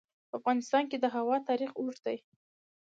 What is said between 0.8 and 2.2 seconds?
کې د هوا تاریخ اوږد دی.